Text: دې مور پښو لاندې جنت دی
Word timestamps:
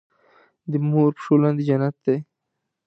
دې 0.71 0.77
مور 0.89 1.09
پښو 1.17 1.33
لاندې 1.41 1.63
جنت 1.67 1.95
دی 2.05 2.17